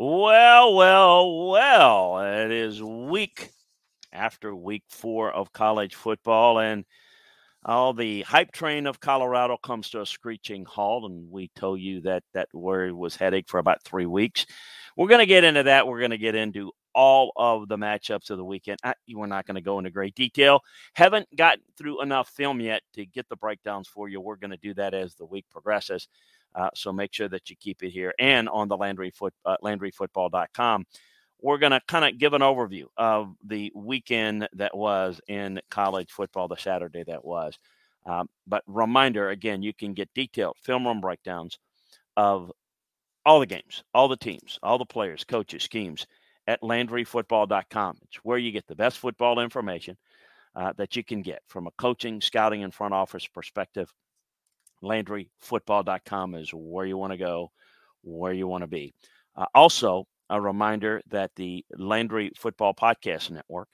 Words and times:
Well, 0.00 0.76
well, 0.76 1.48
well. 1.48 2.20
It 2.20 2.52
is 2.52 2.80
week 2.80 3.50
after 4.12 4.54
week 4.54 4.84
four 4.88 5.32
of 5.32 5.52
college 5.52 5.96
football, 5.96 6.60
and 6.60 6.84
all 7.64 7.92
the 7.92 8.22
hype 8.22 8.52
train 8.52 8.86
of 8.86 9.00
Colorado 9.00 9.56
comes 9.56 9.90
to 9.90 10.02
a 10.02 10.06
screeching 10.06 10.64
halt. 10.64 11.10
And 11.10 11.28
we 11.32 11.50
told 11.56 11.80
you 11.80 12.00
that 12.02 12.22
that 12.32 12.46
word 12.54 12.92
was 12.92 13.16
heading 13.16 13.42
for 13.48 13.58
about 13.58 13.82
three 13.82 14.06
weeks. 14.06 14.46
We're 14.96 15.08
going 15.08 15.18
to 15.18 15.26
get 15.26 15.42
into 15.42 15.64
that. 15.64 15.88
We're 15.88 15.98
going 15.98 16.12
to 16.12 16.18
get 16.18 16.36
into 16.36 16.70
all 16.94 17.32
of 17.34 17.66
the 17.66 17.76
matchups 17.76 18.30
of 18.30 18.38
the 18.38 18.44
weekend. 18.44 18.78
I, 18.84 18.94
we're 19.12 19.26
not 19.26 19.46
going 19.46 19.56
to 19.56 19.60
go 19.60 19.78
into 19.78 19.90
great 19.90 20.14
detail. 20.14 20.60
Haven't 20.94 21.26
gotten 21.34 21.64
through 21.76 22.02
enough 22.02 22.28
film 22.28 22.60
yet 22.60 22.82
to 22.94 23.04
get 23.04 23.28
the 23.28 23.36
breakdowns 23.36 23.88
for 23.88 24.08
you. 24.08 24.20
We're 24.20 24.36
going 24.36 24.52
to 24.52 24.58
do 24.58 24.74
that 24.74 24.94
as 24.94 25.16
the 25.16 25.26
week 25.26 25.46
progresses. 25.50 26.06
Uh, 26.54 26.70
so 26.74 26.92
make 26.92 27.12
sure 27.12 27.28
that 27.28 27.50
you 27.50 27.56
keep 27.56 27.82
it 27.82 27.90
here 27.90 28.12
and 28.18 28.48
on 28.48 28.68
the 28.68 28.76
Landry 28.76 29.10
foot, 29.10 29.34
uh, 29.44 29.56
LandryFootball.com. 29.62 30.84
We're 31.40 31.58
going 31.58 31.72
to 31.72 31.80
kind 31.86 32.04
of 32.04 32.18
give 32.18 32.34
an 32.34 32.42
overview 32.42 32.86
of 32.96 33.34
the 33.44 33.70
weekend 33.74 34.48
that 34.54 34.76
was 34.76 35.20
in 35.28 35.60
college 35.70 36.10
football, 36.10 36.48
the 36.48 36.56
Saturday 36.56 37.04
that 37.04 37.24
was. 37.24 37.56
Um, 38.06 38.28
but 38.46 38.64
reminder 38.66 39.30
again, 39.30 39.62
you 39.62 39.72
can 39.72 39.92
get 39.92 40.12
detailed 40.14 40.56
film 40.62 40.86
room 40.86 41.00
breakdowns 41.00 41.58
of 42.16 42.50
all 43.24 43.40
the 43.40 43.46
games, 43.46 43.84
all 43.94 44.08
the 44.08 44.16
teams, 44.16 44.58
all 44.62 44.78
the 44.78 44.86
players, 44.86 45.22
coaches, 45.24 45.62
schemes 45.62 46.06
at 46.46 46.62
LandryFootball.com. 46.62 47.98
It's 48.04 48.16
where 48.24 48.38
you 48.38 48.50
get 48.50 48.66
the 48.66 48.74
best 48.74 48.98
football 48.98 49.38
information 49.38 49.96
uh, 50.56 50.72
that 50.78 50.96
you 50.96 51.04
can 51.04 51.20
get 51.22 51.42
from 51.46 51.66
a 51.66 51.70
coaching, 51.72 52.20
scouting, 52.20 52.64
and 52.64 52.74
front 52.74 52.94
office 52.94 53.26
perspective. 53.26 53.92
LandryFootball.com 54.82 56.34
is 56.34 56.50
where 56.52 56.86
you 56.86 56.96
want 56.96 57.12
to 57.12 57.18
go, 57.18 57.50
where 58.02 58.32
you 58.32 58.46
want 58.46 58.62
to 58.62 58.68
be. 58.68 58.94
Uh, 59.36 59.46
also, 59.54 60.06
a 60.30 60.40
reminder 60.40 61.00
that 61.08 61.30
the 61.36 61.64
Landry 61.76 62.30
Football 62.36 62.74
Podcast 62.74 63.30
Network 63.30 63.68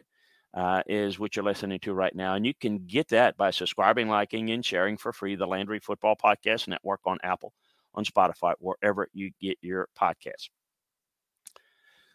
uh, 0.54 0.82
is 0.87 1.19
what 1.19 1.34
you're 1.34 1.44
listening 1.44 1.81
to 1.81 1.94
right 1.94 2.14
now. 2.14 2.34
And 2.34 2.47
you 2.47 2.54
can 2.54 2.87
get 2.87 3.09
that 3.09 3.37
by 3.37 3.50
subscribing, 3.50 4.09
liking, 4.09 4.50
and 4.50 4.64
sharing 4.64 4.97
for 4.97 5.12
free 5.12 5.34
the 5.34 5.47
Landry 5.47 5.81
Football 5.81 6.16
Podcast 6.22 6.69
Network 6.69 7.00
on 7.06 7.19
Apple, 7.25 7.53
on 7.94 8.04
Spotify, 8.04 8.54
wherever 8.59 9.09
you 9.12 9.32
get 9.41 9.59
your 9.62 9.88
podcasts. 10.00 10.48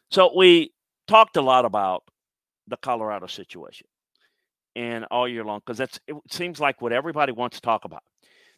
So 0.09 0.31
we 0.35 0.71
talked 1.07 1.37
a 1.37 1.41
lot 1.41 1.65
about 1.65 2.03
the 2.67 2.77
Colorado 2.77 3.27
situation 3.27 3.87
and 4.75 5.05
all 5.11 5.27
year 5.27 5.43
long 5.43 5.59
because 5.59 5.77
that's 5.77 5.99
it 6.07 6.15
seems 6.29 6.59
like 6.59 6.81
what 6.81 6.93
everybody 6.93 7.31
wants 7.31 7.57
to 7.57 7.61
talk 7.61 7.85
about. 7.85 8.03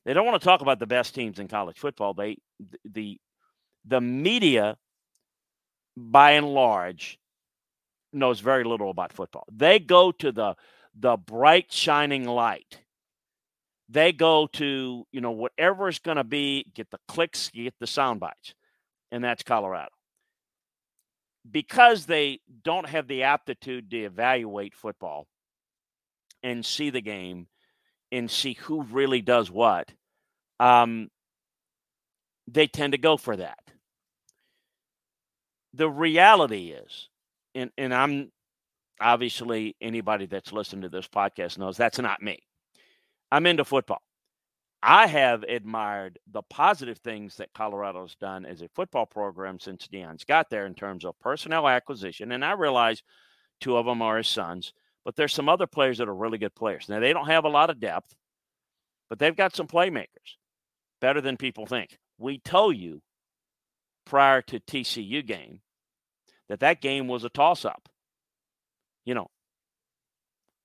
They 0.06 0.14
don't 0.14 0.26
want 0.26 0.42
to 0.42 0.46
talk 0.46 0.62
about 0.62 0.80
the 0.80 0.88
best 0.88 1.14
teams 1.14 1.40
in 1.40 1.48
college 1.48 1.78
football. 1.78 2.14
They 2.14 2.38
the 2.86 3.20
the 3.86 4.02
media 4.02 4.78
by 5.96 6.32
and 6.32 6.54
large 6.54 7.20
knows 8.14 8.40
very 8.40 8.64
little 8.64 8.90
about 8.90 9.14
football. 9.14 9.46
They 9.52 9.80
go 9.80 10.12
to 10.14 10.32
the 10.32 10.56
the 10.96 11.18
bright 11.18 11.72
shining 11.72 12.26
light. 12.26 12.80
They 13.90 14.14
go 14.14 14.48
to, 14.54 15.06
you 15.12 15.22
know, 15.22 15.32
whatever 15.32 15.90
is 15.90 16.00
going 16.00 16.16
to 16.16 16.24
be, 16.24 16.66
get 16.74 16.90
the 16.92 17.00
clicks, 17.10 17.50
get 17.50 17.74
the 17.80 17.88
sound 17.88 18.22
bites. 18.22 18.54
And 19.12 19.22
that's 19.22 19.44
Colorado 19.44 19.92
because 21.50 22.06
they 22.06 22.40
don't 22.64 22.88
have 22.88 23.08
the 23.08 23.24
aptitude 23.24 23.90
to 23.90 23.98
evaluate 23.98 24.76
football 24.76 25.28
and 26.44 26.66
see 26.66 26.90
the 26.90 27.02
game 27.02 27.48
and 28.12 28.30
see 28.30 28.54
who 28.54 28.84
really 28.84 29.22
does 29.22 29.50
what, 29.50 29.92
um, 30.60 31.10
they 32.48 32.68
tend 32.68 32.94
to 32.94 32.98
go 32.98 33.18
for 33.18 33.36
that. 33.36 33.60
The 35.74 35.90
reality 35.90 36.72
is, 36.72 37.10
and, 37.56 37.72
and 37.78 37.94
I'm 37.94 38.32
obviously 39.00 39.76
anybody 39.82 40.26
that's 40.26 40.52
listened 40.52 40.84
to 40.84 40.90
this 40.90 41.08
podcast 41.08 41.58
knows 41.58 41.78
that's 41.78 42.00
not 42.00 42.22
me. 42.22 42.40
I'm 43.32 43.46
into 43.46 43.64
football. 43.64 44.02
I 44.84 45.08
have 45.08 45.44
admired 45.44 46.18
the 46.32 46.42
positive 46.44 46.98
things 47.00 47.38
that 47.38 47.54
Colorado's 47.54 48.16
done 48.16 48.46
as 48.46 48.62
a 48.62 48.70
football 48.70 49.06
program 49.06 49.60
since 49.60 49.88
Deion's 49.88 50.24
got 50.24 50.50
there 50.50 50.66
in 50.66 50.74
terms 50.74 51.06
of 51.06 51.20
personnel 51.20 51.68
acquisition. 51.68 52.32
And 52.32 52.44
I 52.44 52.54
realize 52.54 53.04
two 53.60 53.78
of 53.78 53.86
them 53.86 54.02
are 54.02 54.18
his 54.18 54.28
sons, 54.28 54.74
but 55.06 55.16
there's 55.16 55.34
some 55.34 55.50
other 55.50 55.68
players 55.68 55.98
that 55.98 56.10
are 56.10 56.16
really 56.16 56.38
good 56.38 56.56
players. 56.56 56.88
Now, 56.90 57.00
they 57.00 57.14
don't 57.14 57.28
have 57.28 57.46
a 57.46 57.50
lot 57.50 57.70
of 57.70 57.80
depth, 57.80 58.14
but 59.10 59.20
they've 59.20 59.36
got 59.36 59.56
some 59.56 59.68
playmakers 59.68 60.38
better 61.00 61.22
than 61.22 61.38
people 61.38 61.66
think. 61.66 61.98
We 62.18 62.40
told 62.40 62.78
you 62.78 63.02
prior 64.06 64.42
to 64.44 64.60
TCU 64.60 65.26
game 65.26 65.62
that 66.50 66.60
that 66.60 66.82
game 66.82 67.08
was 67.08 67.24
a 67.24 67.30
toss 67.30 67.66
up. 67.66 67.90
You 69.06 69.16
know, 69.16 69.28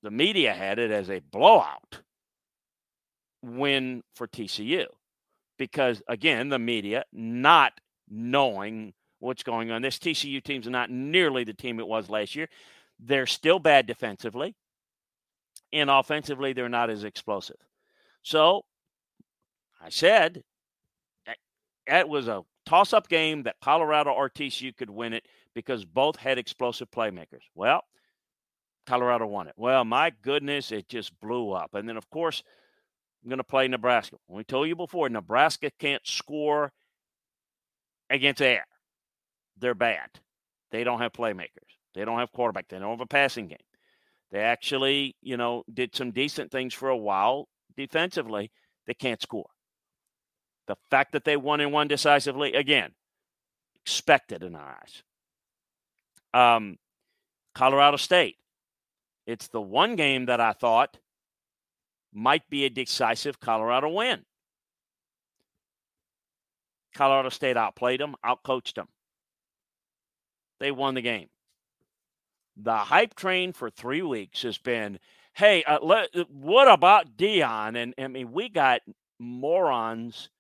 the 0.03 0.11
media 0.11 0.53
had 0.53 0.79
it 0.79 0.91
as 0.91 1.09
a 1.09 1.21
blowout 1.21 2.01
win 3.43 4.03
for 4.15 4.27
TCU 4.27 4.87
because, 5.59 6.03
again, 6.09 6.49
the 6.49 6.59
media 6.59 7.05
not 7.13 7.73
knowing 8.09 8.93
what's 9.21 9.43
going 9.43 9.71
on. 9.71 9.83
This 9.83 9.99
TCU 9.99 10.43
team's 10.43 10.69
not 10.69 10.91
nearly 10.91 11.45
the 11.45 11.55
team 11.55 11.81
it 11.81 11.87
was 11.87 12.11
last 12.11 12.35
year. 12.35 12.49
They're 12.99 13.27
still 13.27 13.59
bad 13.59 13.87
defensively, 13.87 14.55
and 15.73 15.91
offensively, 15.91 16.53
they're 16.53 16.69
not 16.69 16.91
as 16.91 17.05
explosive. 17.05 17.57
So 18.23 18.63
I 19.81 19.91
said 19.91 20.43
that 21.87 22.09
was 22.09 22.29
a 22.29 22.43
toss 22.65 22.93
up 22.93 23.09
game 23.09 23.45
that 23.45 23.57
Colorado 23.63 24.11
or 24.11 24.29
TCU 24.29 24.77
could 24.77 24.91
win 24.91 25.13
it 25.13 25.25
because 25.55 25.85
both 25.85 26.17
had 26.17 26.39
explosive 26.39 26.91
playmakers. 26.91 27.45
Well, 27.55 27.83
Colorado 28.87 29.27
won 29.27 29.49
it. 29.49 29.55
Well, 29.57 29.85
my 29.85 30.13
goodness, 30.23 30.73
it 30.73 30.89
just 30.89 31.19
blew 31.21 31.53
up. 31.53 31.75
And 31.75 31.89
then, 31.89 31.97
of 31.97 32.09
course, 32.11 32.43
I'm 33.23 33.29
going 33.29 33.39
to 33.39 33.45
play 33.45 33.69
Nebraska. 33.69 34.17
We 34.29 34.45
told 34.45 34.69
you 34.69 34.77
before, 34.77 35.09
Nebraska 35.09 35.71
can't 35.79 36.07
score 36.07 36.73
against 38.09 38.43
air. 38.43 38.65
They're 39.59 39.75
bad. 39.75 40.11
They 40.71 40.85
don't 40.85 41.01
have 41.01 41.13
playmakers. 41.13 41.76
They 41.97 42.05
don't 42.05 42.19
have 42.19 42.31
quarterback. 42.31 42.69
They 42.69 42.79
don't 42.79 42.91
have 42.91 43.01
a 43.01 43.07
passing 43.07 43.49
game. 43.49 43.59
They 44.31 44.41
actually, 44.41 45.17
you 45.23 45.39
know, 45.39 45.65
did 45.73 45.97
some 45.97 46.11
decent 46.11 46.53
things 46.53 46.75
for 46.75 46.91
a 46.91 46.97
while 46.97 47.49
defensively. 47.75 48.53
They 48.87 48.93
can't 48.93 49.23
score. 49.23 49.49
The 50.69 50.77
fact 50.91 51.13
that 51.13 51.25
they 51.25 51.39
won 51.39 51.61
and 51.61 51.73
won 51.73 51.89
decisively, 51.89 52.53
again, 52.53 52.91
expected 53.83 54.43
in 54.43 54.55
our 54.55 54.79
eyes. 54.83 55.03
Um, 56.35 56.77
Colorado 57.55 57.97
State. 57.97 58.37
It's 59.27 59.49
the 59.49 59.63
one 59.63 59.97
game 59.97 60.27
that 60.27 60.41
I 60.41 60.53
thought 60.53 60.99
might 62.13 62.49
be 62.51 62.67
a 62.67 62.71
decisive 62.71 63.41
Colorado 63.41 63.89
win. 63.89 64.23
Colorado 66.95 67.31
State 67.31 67.57
outplayed 67.57 68.01
them, 68.01 68.17
outcoached 68.25 68.75
them. 68.75 68.89
They 70.61 70.71
won 70.71 70.95
the 70.95 71.03
game. 71.03 71.29
The 72.57 72.77
hype 72.77 73.15
train 73.15 73.53
for 73.53 73.71
three 73.71 74.03
weeks 74.03 74.43
has 74.43 74.59
been, 74.59 74.99
hey, 75.35 75.63
uh, 75.65 75.79
let, 75.83 76.09
what 76.31 76.71
about 76.71 77.17
Deion? 77.17 77.77
And 77.77 77.95
I 77.99 78.09
mean, 78.09 78.33
we 78.33 78.49
got 78.49 78.81
morons 79.19 80.31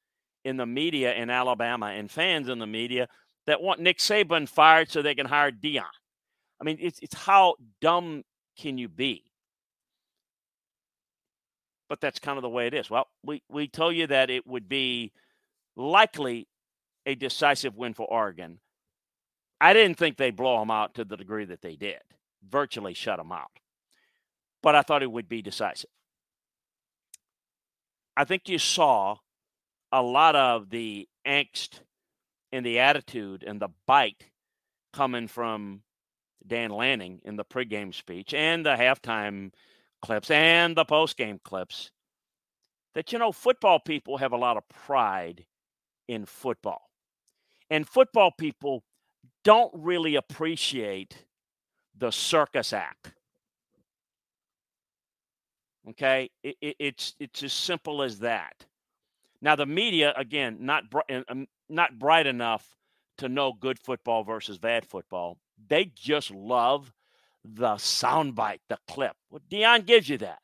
in 0.45 0.57
the 0.57 0.67
media 0.67 1.15
in 1.15 1.29
Alabama 1.29 1.87
and 1.87 2.11
fans 2.11 2.49
in 2.49 2.59
the 2.59 2.67
media 2.67 3.09
that 3.47 3.61
want 3.61 3.81
Nick 3.81 3.99
Saban 3.99 4.49
fired 4.49 4.91
so 4.91 5.03
they 5.03 5.15
can 5.15 5.27
hire 5.27 5.51
Deion. 5.51 5.83
I 6.61 6.65
mean, 6.65 6.79
it's 6.81 6.99
it's 7.01 7.15
how 7.15 7.57
dumb 7.81 8.23
can 8.59 8.79
you 8.79 8.89
be? 8.89 9.25
But 11.89 12.01
that's 12.01 12.19
kind 12.19 12.39
of 12.39 12.43
the 12.43 12.49
way 12.49 12.67
it 12.67 12.75
is. 12.75 12.89
Well, 12.89 13.09
we 13.23 13.43
we 13.49 13.69
told 13.69 13.95
you 13.95 14.07
that 14.07 14.31
it 14.31 14.47
would 14.47 14.69
be 14.69 15.13
likely 15.77 16.49
a 17.05 17.15
decisive 17.15 17.77
win 17.77 17.95
for 17.95 18.07
Oregon. 18.07 18.59
I 19.61 19.73
didn't 19.73 19.97
think 19.97 20.17
they'd 20.17 20.37
blow 20.37 20.59
them 20.61 20.71
out 20.71 20.95
to 20.95 21.05
the 21.05 21.17
degree 21.17 21.45
that 21.47 21.63
they 21.63 21.77
did, 21.77 22.01
virtually 22.49 22.95
shut 22.95 23.19
them 23.19 23.33
out. 23.33 23.51
But 24.63 24.75
I 24.75 24.83
thought 24.83 25.03
it 25.03 25.13
would 25.13 25.29
be 25.29 25.43
decisive. 25.43 25.91
I 28.17 28.25
think 28.25 28.49
you 28.49 28.59
saw 28.59 29.17
a 29.93 30.03
lot 30.03 30.37
of 30.37 30.71
the 30.71 31.09
angst 31.27 31.81
and 32.53 32.65
the 32.65 32.79
attitude 32.79 33.45
and 33.47 33.61
the 33.61 33.69
bite 33.87 34.31
coming 34.93 35.29
from 35.29 35.83
Dan 36.47 36.71
Lanning 36.71 37.21
in 37.25 37.37
the 37.37 37.45
pregame 37.45 37.95
speech 37.95 38.33
and 38.33 38.65
the 38.65 38.77
halftime 38.77 39.53
clips 40.01 40.31
and 40.31 40.77
the 40.77 40.85
postgame 40.85 41.43
clips 41.43 41.91
that, 42.95 43.13
you 43.13 43.19
know, 43.19 43.33
football 43.33 43.79
people 43.79 44.17
have 44.19 44.33
a 44.33 44.37
lot 44.37 44.57
of 44.57 44.69
pride 44.69 45.45
in 46.09 46.25
football. 46.25 46.83
And 47.69 47.87
football 47.87 48.31
people 48.31 48.85
don't 49.47 49.71
really 49.75 50.17
appreciate 50.17 51.25
the 51.97 52.11
circus 52.11 52.73
act. 52.73 53.13
Okay, 55.91 56.31
it, 56.43 56.57
it, 56.61 56.77
it's 56.81 57.15
it's 57.21 57.45
as 57.45 57.53
simple 57.53 58.03
as 58.03 58.19
that. 58.19 58.67
Now 59.41 59.55
the 59.55 59.65
media, 59.65 60.13
again, 60.17 60.59
not 60.63 60.91
br- 60.91 61.23
um, 61.29 61.47
not 61.69 61.97
bright 61.97 62.27
enough 62.27 62.75
to 63.19 63.29
know 63.29 63.53
good 63.53 63.79
football 63.79 64.25
versus 64.25 64.59
bad 64.59 64.85
football. 64.85 65.39
They 65.69 65.93
just 65.95 66.33
love 66.33 66.93
the 67.45 67.75
soundbite, 67.77 68.59
the 68.69 68.79
clip. 68.89 69.13
Well, 69.31 69.43
Deion 69.49 69.87
gives 69.87 70.09
you 70.09 70.19
that. 70.19 70.41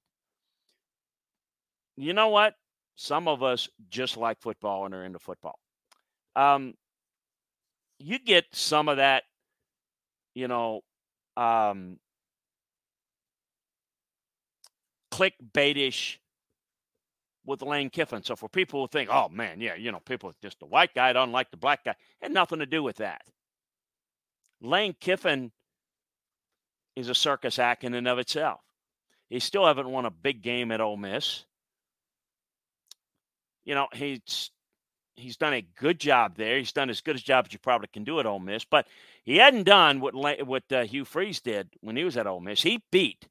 You 1.96 2.12
know 2.12 2.28
what? 2.28 2.54
Some 2.94 3.26
of 3.26 3.42
us 3.42 3.68
just 3.90 4.16
like 4.16 4.40
football 4.40 4.86
and 4.86 4.94
are 4.94 5.04
into 5.04 5.18
football. 5.18 5.58
Um, 6.36 6.74
you 8.02 8.18
get 8.18 8.46
some 8.52 8.88
of 8.88 8.98
that, 8.98 9.24
you 10.34 10.48
know, 10.48 10.80
um, 11.36 11.98
clickbaitish 15.10 16.18
with 17.44 17.62
Lane 17.62 17.90
Kiffin. 17.90 18.22
So 18.22 18.36
for 18.36 18.48
people 18.48 18.80
who 18.80 18.88
think, 18.88 19.10
oh 19.12 19.28
man, 19.28 19.60
yeah, 19.60 19.74
you 19.74 19.92
know, 19.92 20.00
people 20.00 20.32
just 20.42 20.58
the 20.60 20.66
white 20.66 20.94
guy 20.94 21.12
don't 21.12 21.32
like 21.32 21.50
the 21.50 21.56
black 21.56 21.84
guy, 21.84 21.94
had 22.20 22.32
nothing 22.32 22.60
to 22.60 22.66
do 22.66 22.82
with 22.82 22.96
that. 22.96 23.22
Lane 24.60 24.94
Kiffin 25.00 25.50
is 26.94 27.08
a 27.08 27.14
circus 27.14 27.58
act 27.58 27.84
in 27.84 27.94
and 27.94 28.06
of 28.06 28.18
itself. 28.18 28.60
He 29.28 29.40
still 29.40 29.66
haven't 29.66 29.88
won 29.88 30.04
a 30.04 30.10
big 30.10 30.42
game 30.42 30.70
at 30.70 30.80
Ole 30.80 30.96
Miss. 30.96 31.44
You 33.64 33.74
know, 33.74 33.88
he's 33.92 34.50
he's 35.16 35.36
done 35.36 35.54
a 35.54 35.66
good 35.76 35.98
job 35.98 36.36
there. 36.36 36.58
He's 36.58 36.72
done 36.72 36.90
as 36.90 37.00
good 37.00 37.16
a 37.16 37.20
job 37.20 37.46
as 37.46 37.52
you 37.52 37.58
probably 37.58 37.88
can 37.92 38.04
do 38.04 38.20
at 38.20 38.26
Ole 38.26 38.38
Miss, 38.38 38.64
but 38.64 38.86
he 39.24 39.36
hadn't 39.36 39.64
done 39.64 40.00
what 40.00 40.14
what 40.14 40.64
uh, 40.72 40.84
Hugh 40.84 41.04
Freeze 41.04 41.40
did 41.40 41.68
when 41.80 41.96
he 41.96 42.04
was 42.04 42.16
at 42.16 42.26
Ole 42.26 42.40
Miss. 42.40 42.62
He 42.62 42.82
beat 42.90 43.28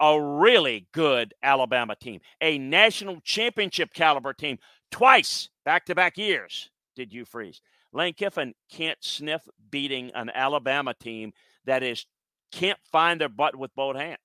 a 0.00 0.20
really 0.20 0.86
good 0.92 1.34
Alabama 1.42 1.96
team, 1.96 2.20
a 2.40 2.58
national 2.58 3.20
championship 3.22 3.92
caliber 3.92 4.32
team, 4.32 4.58
twice 4.90 5.48
back 5.64 5.86
to 5.86 5.94
back 5.94 6.16
years. 6.16 6.70
Did 6.94 7.12
Hugh 7.12 7.24
Freeze? 7.24 7.60
Lane 7.92 8.14
Kiffin 8.14 8.54
can't 8.70 8.98
sniff 9.00 9.48
beating 9.70 10.10
an 10.14 10.30
Alabama 10.34 10.94
team 10.94 11.32
that 11.64 11.82
is 11.82 12.06
can't 12.52 12.78
find 12.90 13.20
their 13.20 13.28
butt 13.28 13.56
with 13.56 13.74
both 13.74 13.96
hands. 13.96 14.18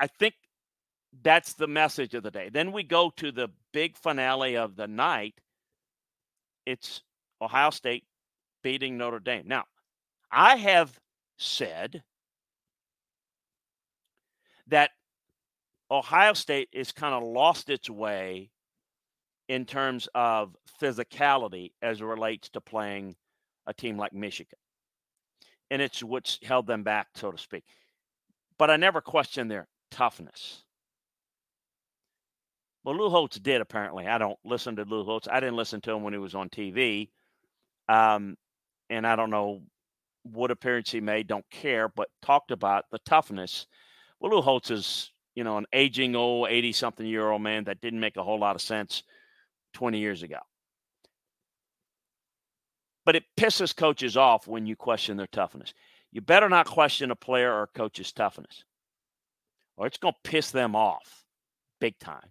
I 0.00 0.06
think 0.06 0.34
that's 1.22 1.54
the 1.54 1.66
message 1.66 2.14
of 2.14 2.22
the 2.22 2.30
day. 2.30 2.50
Then 2.52 2.72
we 2.72 2.82
go 2.82 3.10
to 3.16 3.32
the 3.32 3.48
big 3.72 3.96
finale 3.96 4.56
of 4.56 4.76
the 4.76 4.86
night. 4.86 5.34
It's 6.66 7.02
Ohio 7.40 7.70
State 7.70 8.04
beating 8.62 8.98
Notre 8.98 9.20
Dame. 9.20 9.44
Now, 9.46 9.64
I 10.30 10.56
have 10.56 10.98
said 11.38 12.02
that 14.66 14.90
Ohio 15.90 16.34
State 16.34 16.68
is 16.72 16.92
kind 16.92 17.14
of 17.14 17.22
lost 17.22 17.70
its 17.70 17.88
way 17.88 18.50
in 19.48 19.64
terms 19.64 20.08
of 20.14 20.54
physicality 20.80 21.72
as 21.80 22.00
it 22.00 22.04
relates 22.04 22.50
to 22.50 22.60
playing 22.60 23.16
a 23.66 23.72
team 23.72 23.96
like 23.96 24.12
Michigan. 24.12 24.58
And 25.70 25.80
it's 25.80 26.02
what's 26.02 26.38
held 26.42 26.66
them 26.66 26.82
back, 26.82 27.08
so 27.14 27.30
to 27.30 27.38
speak. 27.38 27.64
But 28.58 28.70
I 28.70 28.76
never 28.76 29.00
questioned 29.00 29.50
their 29.50 29.68
toughness. 29.90 30.64
Well, 32.88 32.96
Lou 32.96 33.10
Holtz 33.10 33.38
did 33.38 33.60
apparently. 33.60 34.06
I 34.06 34.16
don't 34.16 34.38
listen 34.46 34.76
to 34.76 34.84
Lou 34.84 35.04
Holtz. 35.04 35.28
I 35.30 35.40
didn't 35.40 35.56
listen 35.56 35.82
to 35.82 35.92
him 35.92 36.02
when 36.02 36.14
he 36.14 36.18
was 36.18 36.34
on 36.34 36.48
TV. 36.48 37.10
Um, 37.86 38.34
and 38.88 39.06
I 39.06 39.14
don't 39.14 39.28
know 39.28 39.60
what 40.22 40.50
appearance 40.50 40.90
he 40.90 41.02
made, 41.02 41.26
don't 41.26 41.44
care, 41.50 41.90
but 41.90 42.08
talked 42.22 42.50
about 42.50 42.86
the 42.90 42.98
toughness 43.00 43.66
well, 44.20 44.32
Lou 44.32 44.40
Holtz 44.40 44.70
is, 44.70 45.12
you 45.34 45.44
know, 45.44 45.58
an 45.58 45.66
aging 45.74 46.16
old 46.16 46.48
80 46.48 46.72
something 46.72 47.06
year 47.06 47.28
old 47.28 47.42
man 47.42 47.64
that 47.64 47.82
didn't 47.82 48.00
make 48.00 48.16
a 48.16 48.24
whole 48.24 48.40
lot 48.40 48.56
of 48.56 48.62
sense 48.62 49.02
20 49.74 49.98
years 49.98 50.22
ago. 50.22 50.38
But 53.04 53.16
it 53.16 53.24
pisses 53.36 53.76
coaches 53.76 54.16
off 54.16 54.46
when 54.46 54.64
you 54.64 54.76
question 54.76 55.18
their 55.18 55.26
toughness. 55.26 55.74
You 56.10 56.22
better 56.22 56.48
not 56.48 56.64
question 56.64 57.10
a 57.10 57.16
player 57.16 57.52
or 57.52 57.64
a 57.64 57.78
coach's 57.78 58.14
toughness, 58.14 58.64
or 59.76 59.86
it's 59.86 59.98
going 59.98 60.14
to 60.14 60.30
piss 60.30 60.50
them 60.52 60.74
off 60.74 61.26
big 61.80 61.98
time. 61.98 62.30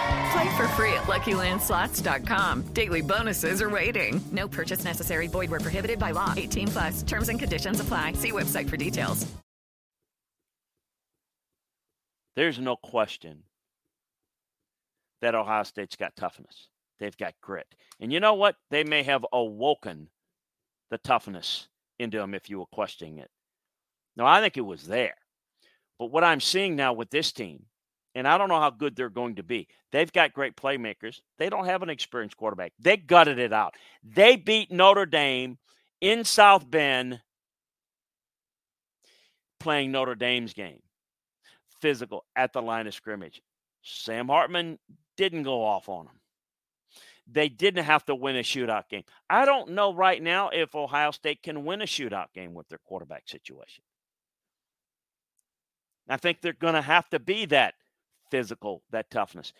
Play 0.31 0.57
for 0.57 0.67
free 0.69 0.93
at 0.93 1.03
LuckyLandSlots.com. 1.03 2.73
Daily 2.73 3.01
bonuses 3.01 3.61
are 3.61 3.69
waiting. 3.69 4.21
No 4.31 4.47
purchase 4.47 4.83
necessary. 4.83 5.27
Void 5.27 5.49
were 5.49 5.59
prohibited 5.59 5.99
by 5.99 6.11
law. 6.11 6.33
18 6.37 6.67
plus. 6.67 7.03
Terms 7.03 7.29
and 7.29 7.39
conditions 7.39 7.79
apply. 7.79 8.13
See 8.13 8.31
website 8.31 8.69
for 8.69 8.77
details. 8.77 9.27
There's 12.35 12.59
no 12.59 12.75
question 12.77 13.43
that 15.21 15.35
Ohio 15.35 15.63
State's 15.63 15.95
got 15.95 16.15
toughness. 16.15 16.69
They've 16.99 17.17
got 17.17 17.33
grit. 17.41 17.67
And 17.99 18.11
you 18.11 18.19
know 18.19 18.33
what? 18.33 18.55
They 18.69 18.83
may 18.83 19.03
have 19.03 19.25
awoken 19.33 20.07
the 20.89 20.97
toughness 20.97 21.67
into 21.99 22.17
them 22.17 22.33
if 22.33 22.49
you 22.49 22.59
were 22.59 22.65
questioning 22.67 23.19
it. 23.19 23.29
No, 24.15 24.25
I 24.25 24.41
think 24.41 24.57
it 24.57 24.61
was 24.61 24.87
there. 24.87 25.15
But 25.99 26.11
what 26.11 26.23
I'm 26.23 26.39
seeing 26.39 26.75
now 26.75 26.93
with 26.93 27.09
this 27.09 27.31
team, 27.31 27.65
and 28.15 28.27
I 28.27 28.37
don't 28.37 28.49
know 28.49 28.59
how 28.59 28.69
good 28.69 28.95
they're 28.95 29.09
going 29.09 29.35
to 29.35 29.43
be. 29.43 29.67
They've 29.91 30.11
got 30.11 30.33
great 30.33 30.55
playmakers. 30.55 31.21
They 31.37 31.49
don't 31.49 31.65
have 31.65 31.83
an 31.83 31.89
experienced 31.89 32.37
quarterback. 32.37 32.73
They 32.79 32.97
gutted 32.97 33.39
it 33.39 33.53
out. 33.53 33.75
They 34.03 34.35
beat 34.35 34.71
Notre 34.71 35.05
Dame 35.05 35.57
in 36.01 36.23
South 36.23 36.69
Bend 36.69 37.21
playing 39.59 39.91
Notre 39.91 40.15
Dame's 40.15 40.53
game. 40.53 40.81
Physical 41.81 42.25
at 42.35 42.53
the 42.53 42.61
line 42.61 42.87
of 42.87 42.93
scrimmage. 42.93 43.41
Sam 43.83 44.27
Hartman 44.27 44.77
didn't 45.17 45.43
go 45.43 45.63
off 45.63 45.89
on 45.89 46.05
them. 46.05 46.15
they 47.31 47.49
didn't 47.49 47.83
have 47.85 48.05
to 48.05 48.15
win 48.15 48.35
a 48.35 48.41
shootout 48.41 48.89
game. 48.89 49.03
I 49.29 49.45
don't 49.45 49.71
know 49.71 49.93
right 49.93 50.21
now 50.21 50.49
if 50.49 50.75
Ohio 50.75 51.11
State 51.11 51.41
can 51.43 51.63
win 51.65 51.81
a 51.81 51.85
shootout 51.85 52.27
game 52.33 52.53
with 52.53 52.67
their 52.69 52.79
quarterback 52.79 53.27
situation. 53.27 53.83
I 56.09 56.17
think 56.17 56.41
they're 56.41 56.53
going 56.53 56.73
to 56.73 56.81
have 56.81 57.09
to 57.11 57.19
be 57.19 57.45
that 57.47 57.75
physical, 58.31 58.81
that 58.91 59.11
toughness. 59.11 59.53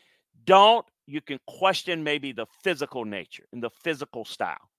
Don't, 0.45 0.85
you 1.05 1.21
can 1.21 1.39
question 1.45 2.03
maybe 2.03 2.31
the 2.31 2.47
physical 2.63 3.05
nature 3.05 3.43
and 3.51 3.61
the 3.61 3.69
physical 3.69 4.25
style. 4.25 4.69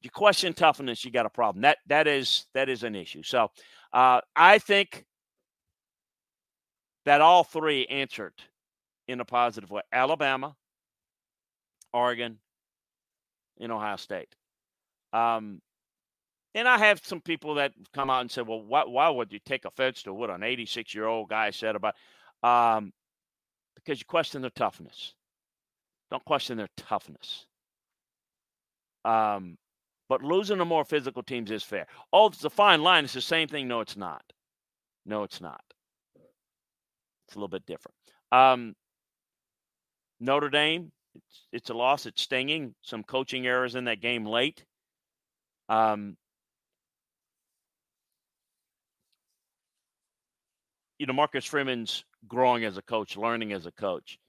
You 0.00 0.10
question 0.10 0.52
toughness, 0.52 1.04
you 1.04 1.10
got 1.10 1.26
a 1.26 1.30
problem. 1.30 1.62
That 1.62 1.78
that 1.86 2.08
is 2.08 2.46
that 2.54 2.68
is 2.68 2.82
an 2.82 2.96
issue. 2.96 3.22
So 3.22 3.50
uh, 3.92 4.20
I 4.34 4.58
think 4.58 5.04
that 7.04 7.20
all 7.20 7.44
three 7.44 7.86
answered 7.86 8.34
in 9.06 9.20
a 9.20 9.24
positive 9.24 9.70
way. 9.70 9.82
Alabama, 9.92 10.56
Oregon, 11.92 12.38
and 13.60 13.70
Ohio 13.70 13.96
State. 13.96 14.34
Um, 15.12 15.60
and 16.54 16.68
I 16.68 16.78
have 16.78 17.00
some 17.04 17.20
people 17.20 17.54
that 17.54 17.72
come 17.94 18.10
out 18.10 18.22
and 18.22 18.30
say, 18.30 18.42
"Well, 18.42 18.62
why, 18.62 18.84
why 18.84 19.08
would 19.08 19.32
you 19.32 19.38
take 19.38 19.64
offense 19.64 20.02
to 20.02 20.12
what 20.12 20.30
an 20.30 20.42
86 20.42 20.94
year 20.94 21.06
old 21.06 21.28
guy 21.28 21.50
said 21.50 21.76
about?" 21.76 21.94
Um, 22.42 22.92
because 23.84 24.00
you 24.00 24.04
question 24.06 24.42
their 24.42 24.50
toughness. 24.50 25.14
Don't 26.10 26.24
question 26.24 26.56
their 26.56 26.68
toughness. 26.76 27.46
Um, 29.04 29.56
but 30.08 30.22
losing 30.22 30.58
to 30.58 30.64
more 30.64 30.84
physical 30.84 31.22
teams 31.22 31.50
is 31.50 31.62
fair. 31.62 31.86
Oh, 32.12 32.26
it's 32.26 32.44
a 32.44 32.50
fine 32.50 32.82
line. 32.82 33.04
It's 33.04 33.14
the 33.14 33.20
same 33.20 33.48
thing. 33.48 33.66
No, 33.66 33.80
it's 33.80 33.96
not. 33.96 34.22
No, 35.06 35.22
it's 35.22 35.40
not. 35.40 35.62
It's 37.26 37.34
a 37.34 37.38
little 37.38 37.48
bit 37.48 37.66
different. 37.66 37.96
Um, 38.30 38.74
Notre 40.20 40.50
Dame, 40.50 40.92
it's, 41.14 41.46
it's 41.52 41.70
a 41.70 41.74
loss. 41.74 42.06
It's 42.06 42.22
stinging. 42.22 42.74
Some 42.82 43.02
coaching 43.02 43.46
errors 43.46 43.74
in 43.74 43.84
that 43.84 44.00
game 44.00 44.26
late. 44.26 44.64
Um, 45.68 46.16
you 51.02 51.06
know, 51.06 51.12
Marcus 51.12 51.44
Freeman's 51.44 52.04
growing 52.28 52.64
as 52.64 52.76
a 52.76 52.82
coach, 52.82 53.16
learning 53.16 53.52
as 53.52 53.66
a 53.66 53.72
coach. 53.72 54.20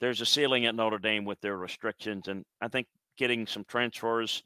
There's 0.00 0.20
a 0.20 0.24
ceiling 0.24 0.64
at 0.64 0.76
Notre 0.76 1.00
Dame 1.00 1.24
with 1.24 1.40
their 1.40 1.56
restrictions, 1.56 2.28
and 2.28 2.44
I 2.60 2.68
think 2.68 2.86
getting 3.18 3.48
some 3.48 3.64
transfers 3.64 4.44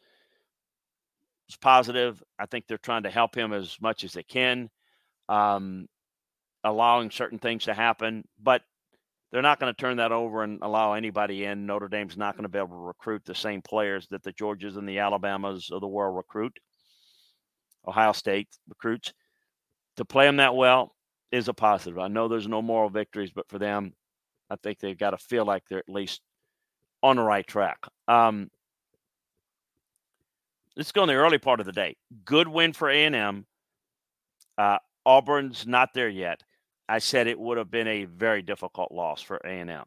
is 1.51 1.57
positive. 1.59 2.23
I 2.39 2.47
think 2.47 2.65
they're 2.67 2.79
trying 2.79 3.03
to 3.03 3.11
help 3.11 3.37
him 3.37 3.53
as 3.53 3.77
much 3.83 4.03
as 4.03 4.15
they 4.15 4.23
can, 4.23 4.71
um, 5.29 5.87
allowing 6.65 7.11
certain 7.11 7.39
things 7.39 7.65
to 7.65 7.75
happen, 7.75 8.25
but 8.43 8.63
they're 9.31 9.43
not 9.43 9.61
going 9.61 9.71
to 9.71 9.79
turn 9.79 9.99
that 9.99 10.11
over 10.11 10.43
and 10.43 10.61
allow 10.63 10.95
anybody 10.95 11.45
in. 11.45 11.67
Notre 11.67 11.89
Dame's 11.89 12.17
not 12.17 12.35
going 12.35 12.45
to 12.45 12.49
be 12.49 12.57
able 12.57 12.69
to 12.69 12.77
recruit 12.77 13.27
the 13.27 13.35
same 13.35 13.61
players 13.61 14.07
that 14.11 14.23
the 14.23 14.33
Georgias 14.33 14.79
and 14.79 14.89
the 14.89 15.01
Alabamas 15.01 15.69
of 15.71 15.83
the 15.83 15.87
world 15.87 16.17
recruit. 16.17 16.57
Ohio 17.87 18.13
State 18.13 18.49
recruits 18.71 19.13
to 19.99 20.07
play 20.07 20.25
them 20.25 20.39
that 20.39 20.55
well 20.55 20.95
is 21.33 21.49
a 21.49 21.55
positive. 21.55 21.99
I 21.99 22.09
know 22.09 22.29
there's 22.29 22.49
no 22.49 22.63
moral 22.63 22.91
victories, 22.91 23.33
but 23.35 23.49
for 23.49 23.59
them, 23.59 23.95
I 24.51 24.57
think 24.57 24.79
they've 24.79 24.99
got 24.99 25.11
to 25.11 25.19
feel 25.19 25.45
like 25.45 25.65
they're 25.69 25.79
at 25.79 25.89
least 25.89 26.21
on 27.03 27.17
the 27.17 27.23
right 27.23 27.47
track. 27.47 27.87
Um, 28.09 28.51
let's 30.77 30.93
go 30.93 31.03
in 31.03 31.09
the 31.09 31.15
early 31.15 31.39
part 31.39 31.61
of 31.61 31.67
the 31.67 31.73
day. 31.73 31.97
Good 32.25 32.49
win 32.49 32.73
for 32.73 32.89
A&M. 32.89 33.47
Uh, 34.57 34.79
Auburn's 35.05 35.67
not 35.67 35.93
there 35.95 36.09
yet. 36.09 36.43
I 36.89 36.99
said 36.99 37.27
it 37.27 37.39
would 37.39 37.59
have 37.59 37.71
been 37.71 37.89
a 37.89 38.05
very 38.05 38.43
difficult 38.43 38.93
loss 38.93 39.23
for 39.23 39.37
A&M. 39.39 39.85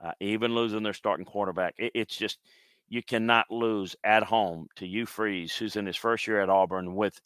Uh, 0.00 0.12
even 0.20 0.54
losing 0.54 0.82
their 0.82 0.92
starting 0.92 1.26
quarterback, 1.26 1.74
it, 1.78 1.92
it's 1.94 2.16
just 2.16 2.38
you 2.88 3.02
cannot 3.02 3.50
lose 3.50 3.96
at 4.04 4.22
home 4.22 4.68
to 4.76 4.86
Hugh 4.86 5.06
Freeze, 5.06 5.54
who's 5.54 5.76
in 5.76 5.86
his 5.86 5.96
first 5.96 6.26
year 6.26 6.40
at 6.40 6.48
Auburn 6.48 6.94
with 6.94 7.20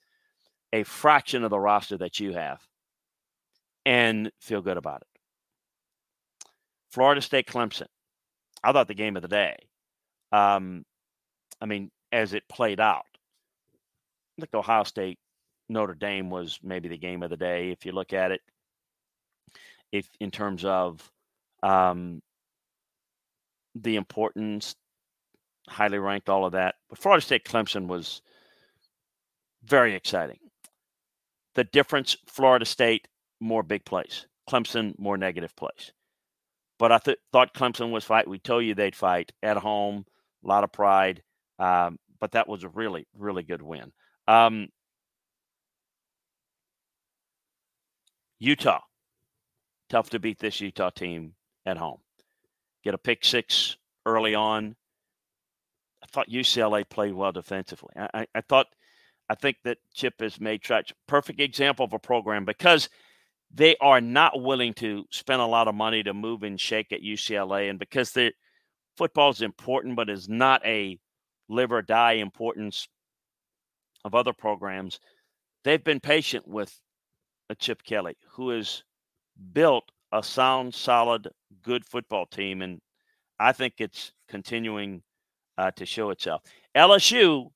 a 0.72 0.82
fraction 0.84 1.44
of 1.44 1.50
the 1.50 1.60
roster 1.60 1.98
that 1.98 2.18
you 2.18 2.32
have 2.32 2.66
and 3.84 4.30
feel 4.40 4.62
good 4.62 4.76
about 4.76 5.02
it. 5.02 5.08
Florida 6.90 7.20
State 7.20 7.46
Clemson. 7.46 7.86
I 8.62 8.72
thought 8.72 8.88
the 8.88 8.94
game 8.94 9.16
of 9.16 9.22
the 9.22 9.28
day. 9.28 9.56
Um, 10.30 10.84
I 11.60 11.66
mean, 11.66 11.90
as 12.12 12.34
it 12.34 12.48
played 12.48 12.80
out, 12.80 13.06
I 14.38 14.42
think 14.42 14.54
Ohio 14.54 14.84
State 14.84 15.18
Notre 15.68 15.94
Dame 15.94 16.30
was 16.30 16.58
maybe 16.62 16.88
the 16.88 16.98
game 16.98 17.22
of 17.22 17.30
the 17.30 17.36
day 17.36 17.70
if 17.70 17.84
you 17.84 17.92
look 17.92 18.12
at 18.12 18.30
it. 18.30 18.40
If 19.90 20.08
in 20.20 20.30
terms 20.30 20.64
of 20.64 21.10
um, 21.62 22.22
the 23.74 23.96
importance, 23.96 24.74
highly 25.68 25.98
ranked, 25.98 26.28
all 26.28 26.44
of 26.44 26.52
that. 26.52 26.76
But 26.88 26.98
Florida 26.98 27.22
State 27.22 27.44
Clemson 27.44 27.86
was 27.86 28.22
very 29.64 29.94
exciting. 29.94 30.38
The 31.54 31.64
difference, 31.64 32.16
Florida 32.26 32.64
State 32.64 33.08
more 33.42 33.62
big 33.62 33.84
plays. 33.84 34.26
Clemson 34.48 34.98
more 34.98 35.18
negative 35.18 35.54
plays. 35.56 35.92
But 36.78 36.92
I 36.92 36.98
th- 36.98 37.18
thought 37.32 37.54
Clemson 37.54 37.90
was 37.90 38.04
fight. 38.04 38.28
We 38.28 38.38
told 38.38 38.64
you 38.64 38.74
they'd 38.74 38.96
fight 38.96 39.32
at 39.42 39.56
home, 39.56 40.06
a 40.44 40.48
lot 40.48 40.64
of 40.64 40.72
pride. 40.72 41.22
Um, 41.58 41.98
but 42.18 42.32
that 42.32 42.48
was 42.48 42.64
a 42.64 42.68
really, 42.68 43.06
really 43.16 43.42
good 43.42 43.62
win. 43.62 43.92
Um, 44.26 44.68
Utah, 48.38 48.80
tough 49.88 50.10
to 50.10 50.18
beat 50.18 50.38
this 50.38 50.60
Utah 50.60 50.90
team 50.90 51.34
at 51.64 51.76
home. 51.76 51.98
Get 52.82 52.94
a 52.94 52.98
pick 52.98 53.24
six 53.24 53.76
early 54.04 54.34
on. 54.34 54.74
I 56.02 56.06
thought 56.06 56.28
UCLA 56.28 56.88
played 56.88 57.14
well 57.14 57.30
defensively. 57.30 57.92
I, 57.96 58.08
I, 58.14 58.26
I 58.34 58.40
thought, 58.40 58.66
I 59.28 59.36
think 59.36 59.58
that 59.64 59.78
Chip 59.94 60.14
has 60.20 60.40
made 60.40 60.62
traction. 60.62 60.96
Perfect 61.06 61.38
example 61.40 61.84
of 61.84 61.92
a 61.92 61.98
program 61.98 62.44
because– 62.44 62.88
they 63.54 63.76
are 63.80 64.00
not 64.00 64.40
willing 64.40 64.72
to 64.74 65.04
spend 65.10 65.42
a 65.42 65.46
lot 65.46 65.68
of 65.68 65.74
money 65.74 66.02
to 66.02 66.14
move 66.14 66.42
and 66.42 66.58
shake 66.58 66.92
at 66.92 67.02
UCLA. 67.02 67.68
And 67.68 67.78
because 67.78 68.12
the 68.12 68.32
football 68.96 69.30
is 69.30 69.42
important, 69.42 69.96
but 69.96 70.08
is 70.08 70.28
not 70.28 70.64
a 70.64 70.98
live 71.48 71.72
or 71.72 71.82
die 71.82 72.12
importance 72.12 72.88
of 74.04 74.14
other 74.14 74.32
programs, 74.32 75.00
they've 75.64 75.84
been 75.84 76.00
patient 76.00 76.48
with 76.48 76.74
a 77.50 77.54
Chip 77.54 77.82
Kelly 77.82 78.16
who 78.30 78.50
has 78.50 78.84
built 79.52 79.84
a 80.12 80.22
sound, 80.22 80.74
solid, 80.74 81.28
good 81.62 81.84
football 81.84 82.26
team. 82.26 82.62
And 82.62 82.80
I 83.38 83.52
think 83.52 83.74
it's 83.78 84.12
continuing 84.28 85.02
uh, 85.58 85.72
to 85.72 85.84
show 85.84 86.08
itself. 86.10 86.42
LSU 86.74 87.50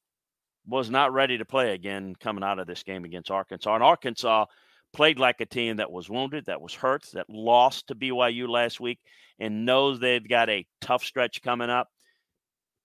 was 0.67 0.91
not 0.91 1.15
ready 1.15 1.39
to 1.39 1.45
play 1.47 1.73
again 1.73 2.15
coming 2.21 2.45
out 2.45 2.59
of 2.59 2.67
this 2.67 2.83
game 2.83 3.07
against 3.07 3.31
Arkansas. 3.31 3.75
And 3.75 3.83
Arkansas– 3.83 4.45
played 4.93 5.19
like 5.19 5.41
a 5.41 5.47
team 5.47 5.77
that 5.77 5.91
was 5.91 6.09
wounded, 6.09 6.47
that 6.47 6.61
was 6.61 6.75
hurt, 6.75 7.07
that 7.13 7.29
lost 7.29 7.89
to 7.89 7.95
BYU 7.95 8.49
last 8.49 8.81
week, 8.81 8.99
and 9.39 9.67
knows 9.67 9.99
they've 9.99 10.27
got 10.27 10.49
a 10.49 10.67
tough 10.81 11.05
stretch 11.05 11.43
coming 11.43 11.71
up. 11.71 11.89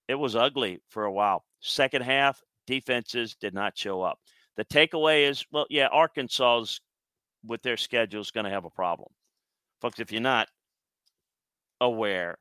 It 0.07 0.15
was 0.15 0.35
ugly 0.35 0.79
for 0.89 1.05
a 1.05 1.11
while. 1.11 1.45
Second 1.61 2.01
half, 2.01 2.41
defenses 2.67 3.35
did 3.39 3.53
not 3.53 3.77
show 3.77 4.01
up. 4.01 4.19
The 4.57 4.65
takeaway 4.65 5.29
is, 5.29 5.45
well, 5.51 5.67
yeah, 5.69 5.87
Arkansas's 5.87 6.81
with 7.45 7.61
their 7.61 7.77
schedule 7.77 8.21
is 8.21 8.31
going 8.31 8.43
to 8.43 8.51
have 8.51 8.65
a 8.65 8.69
problem, 8.69 9.09
folks. 9.79 9.99
If 9.99 10.11
you're 10.11 10.21
not 10.21 10.47
aware, 11.79 12.37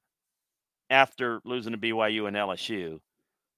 after 0.90 1.40
losing 1.44 1.72
to 1.72 1.78
BYU 1.78 2.26
and 2.26 2.36
LSU, 2.36 2.98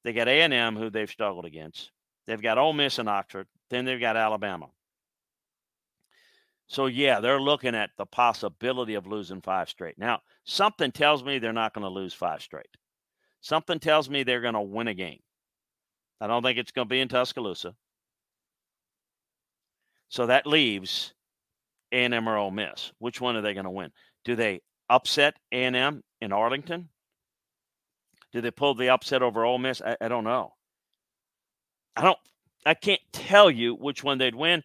they 0.04 0.12
got 0.12 0.28
A 0.28 0.42
and 0.42 0.52
M, 0.52 0.76
who 0.76 0.90
they've 0.90 1.10
struggled 1.10 1.46
against. 1.46 1.90
They've 2.26 2.40
got 2.40 2.58
Ole 2.58 2.72
Miss 2.72 2.98
and 2.98 3.08
Oxford. 3.08 3.46
Then 3.70 3.84
they've 3.84 4.00
got 4.00 4.16
Alabama. 4.16 4.66
So, 6.72 6.86
yeah, 6.86 7.20
they're 7.20 7.38
looking 7.38 7.74
at 7.74 7.90
the 7.98 8.06
possibility 8.06 8.94
of 8.94 9.06
losing 9.06 9.42
five 9.42 9.68
straight. 9.68 9.98
Now, 9.98 10.20
something 10.44 10.90
tells 10.90 11.22
me 11.22 11.38
they're 11.38 11.52
not 11.52 11.74
going 11.74 11.84
to 11.84 11.90
lose 11.90 12.14
five 12.14 12.40
straight. 12.40 12.78
Something 13.42 13.78
tells 13.78 14.08
me 14.08 14.22
they're 14.22 14.40
going 14.40 14.54
to 14.54 14.62
win 14.62 14.88
a 14.88 14.94
game. 14.94 15.18
I 16.18 16.28
don't 16.28 16.42
think 16.42 16.56
it's 16.56 16.72
going 16.72 16.88
to 16.88 16.90
be 16.90 17.00
in 17.00 17.08
Tuscaloosa. 17.08 17.74
So 20.08 20.24
that 20.24 20.46
leaves 20.46 21.12
A&M 21.92 22.26
or 22.26 22.38
Ole 22.38 22.50
Miss. 22.50 22.90
Which 23.00 23.20
one 23.20 23.36
are 23.36 23.42
they 23.42 23.52
going 23.52 23.64
to 23.64 23.70
win? 23.70 23.90
Do 24.24 24.34
they 24.34 24.62
upset 24.88 25.34
A&M 25.52 26.02
in 26.22 26.32
Arlington? 26.32 26.88
Do 28.32 28.40
they 28.40 28.50
pull 28.50 28.74
the 28.74 28.88
upset 28.88 29.20
over 29.20 29.44
Ole 29.44 29.58
Miss? 29.58 29.82
I, 29.82 29.98
I 30.00 30.08
don't 30.08 30.24
know. 30.24 30.54
I 31.96 32.02
don't. 32.02 32.18
I 32.64 32.72
can't 32.72 33.02
tell 33.12 33.50
you 33.50 33.74
which 33.74 34.02
one 34.02 34.16
they'd 34.16 34.34
win 34.34 34.62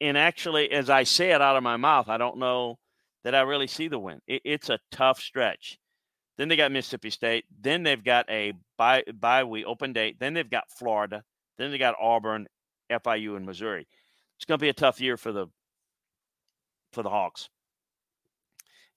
and 0.00 0.18
actually, 0.18 0.70
as 0.70 0.90
I 0.90 1.04
say 1.04 1.30
it 1.30 1.42
out 1.42 1.56
of 1.56 1.62
my 1.62 1.76
mouth, 1.76 2.08
I 2.08 2.16
don't 2.16 2.38
know 2.38 2.78
that 3.24 3.34
I 3.34 3.40
really 3.42 3.66
see 3.66 3.88
the 3.88 3.98
win. 3.98 4.20
it's 4.26 4.70
a 4.70 4.78
tough 4.90 5.20
stretch. 5.20 5.78
Then 6.36 6.48
they 6.48 6.56
got 6.56 6.72
Mississippi 6.72 7.10
State. 7.10 7.44
Then 7.60 7.82
they've 7.82 8.02
got 8.02 8.30
a 8.30 8.52
bye, 8.76 9.02
bye 9.12 9.44
week 9.44 9.64
open 9.66 9.92
date. 9.92 10.18
Then 10.20 10.34
they've 10.34 10.48
got 10.48 10.70
Florida. 10.70 11.24
Then 11.58 11.72
they 11.72 11.78
got 11.78 11.96
Auburn, 12.00 12.46
FIU, 12.90 13.36
and 13.36 13.44
Missouri. 13.44 13.88
It's 14.36 14.44
going 14.44 14.58
to 14.58 14.62
be 14.62 14.68
a 14.68 14.74
tough 14.74 15.00
year 15.00 15.16
for 15.16 15.32
the 15.32 15.48
for 16.92 17.02
the 17.02 17.10
Hawks. 17.10 17.48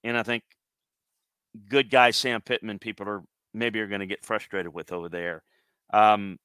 And 0.03 0.17
I 0.17 0.23
think 0.23 0.43
good 1.67 1.89
guy 1.89 2.11
Sam 2.11 2.41
Pittman, 2.41 2.79
people 2.79 3.09
are 3.09 3.23
maybe 3.53 3.79
are 3.79 3.87
going 3.87 3.99
to 3.99 4.05
get 4.05 4.23
frustrated 4.23 4.73
with 4.73 4.91
over 4.91 5.09
there. 5.09 5.43
Um, 5.91 6.37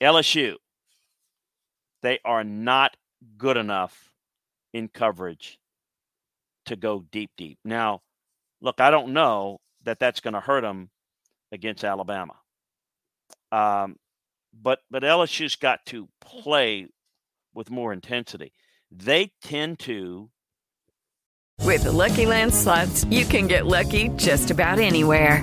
LSU, 0.00 0.54
they 2.02 2.20
are 2.24 2.44
not 2.44 2.96
good 3.36 3.56
enough 3.56 4.10
in 4.72 4.88
coverage 4.88 5.58
to 6.66 6.76
go 6.76 7.04
deep, 7.10 7.30
deep. 7.36 7.58
Now, 7.64 8.02
look, 8.60 8.80
I 8.80 8.90
don't 8.90 9.12
know 9.12 9.60
that 9.84 9.98
that's 9.98 10.20
going 10.20 10.34
to 10.34 10.40
hurt 10.40 10.62
them 10.62 10.90
against 11.52 11.84
Alabama. 11.84 12.34
Um, 13.52 13.96
but 14.52 14.80
but 14.90 15.02
LSU's 15.02 15.56
got 15.56 15.84
to 15.86 16.08
play 16.20 16.88
with 17.54 17.70
more 17.70 17.92
intensity. 17.92 18.52
They 18.90 19.32
tend 19.42 19.78
to. 19.80 20.30
With 21.62 21.84
the 21.84 21.92
Lucky 21.92 22.24
Land 22.24 22.54
slots, 22.54 23.04
you 23.04 23.24
can 23.26 23.46
get 23.46 23.66
lucky 23.66 24.08
just 24.16 24.50
about 24.50 24.78
anywhere. 24.78 25.42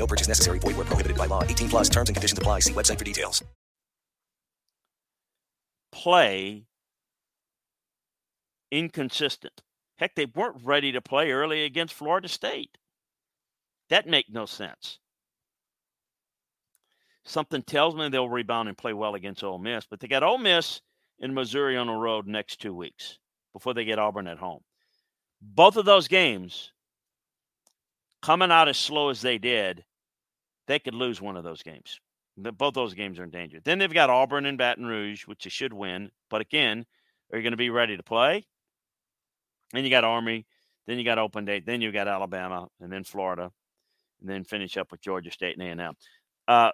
No 0.00 0.06
purchase 0.06 0.28
necessary. 0.28 0.58
Void 0.58 0.76
where 0.76 0.86
prohibited 0.86 1.18
by 1.18 1.26
law. 1.26 1.44
18 1.44 1.68
plus 1.68 1.88
terms 1.90 2.08
and 2.08 2.16
conditions 2.16 2.38
apply. 2.38 2.60
See 2.60 2.72
website 2.72 2.98
for 2.98 3.04
details. 3.04 3.44
Play 5.92 6.64
inconsistent. 8.70 9.62
Heck, 9.96 10.14
they 10.14 10.24
weren't 10.24 10.64
ready 10.64 10.92
to 10.92 11.02
play 11.02 11.30
early 11.30 11.64
against 11.64 11.92
Florida 11.92 12.28
State. 12.28 12.78
That 13.90 14.06
make 14.06 14.30
no 14.30 14.46
sense. 14.46 14.98
Something 17.24 17.62
tells 17.62 17.94
me 17.94 18.08
they'll 18.08 18.28
rebound 18.28 18.68
and 18.68 18.78
play 18.78 18.94
well 18.94 19.14
against 19.14 19.44
Ole 19.44 19.58
Miss, 19.58 19.86
but 19.86 20.00
they 20.00 20.08
got 20.08 20.22
Ole 20.22 20.38
Miss 20.38 20.80
in 21.18 21.34
Missouri 21.34 21.76
on 21.76 21.88
the 21.88 21.92
road 21.92 22.26
next 22.26 22.60
two 22.60 22.72
weeks 22.72 23.18
before 23.52 23.74
they 23.74 23.84
get 23.84 23.98
Auburn 23.98 24.26
at 24.26 24.38
home. 24.38 24.60
Both 25.42 25.76
of 25.76 25.84
those 25.84 26.08
games, 26.08 26.72
coming 28.22 28.50
out 28.50 28.68
as 28.68 28.78
slow 28.78 29.10
as 29.10 29.20
they 29.20 29.36
did, 29.36 29.84
they 30.70 30.78
could 30.78 30.94
lose 30.94 31.20
one 31.20 31.36
of 31.36 31.42
those 31.42 31.64
games. 31.64 31.98
Both 32.36 32.74
those 32.74 32.94
games 32.94 33.18
are 33.18 33.24
in 33.24 33.30
danger. 33.30 33.58
Then 33.62 33.80
they've 33.80 33.92
got 33.92 34.08
Auburn 34.08 34.46
and 34.46 34.56
Baton 34.56 34.86
Rouge, 34.86 35.26
which 35.26 35.42
they 35.42 35.50
should 35.50 35.72
win. 35.72 36.12
But 36.30 36.42
again, 36.42 36.86
are 37.32 37.38
you 37.38 37.42
going 37.42 37.52
to 37.52 37.56
be 37.56 37.70
ready 37.70 37.96
to 37.96 38.04
play? 38.04 38.46
Then 39.72 39.82
you 39.82 39.90
got 39.90 40.04
Army, 40.04 40.46
then 40.86 40.96
you 40.96 41.04
got 41.04 41.18
Open 41.18 41.44
Date, 41.44 41.66
then 41.66 41.80
you 41.80 41.90
got 41.90 42.06
Alabama, 42.06 42.68
and 42.80 42.92
then 42.92 43.02
Florida, 43.02 43.50
and 44.20 44.30
then 44.30 44.44
finish 44.44 44.76
up 44.76 44.92
with 44.92 45.00
Georgia 45.00 45.32
State 45.32 45.58
and 45.58 45.80
A&M. 45.80 45.94
Uh, 46.46 46.70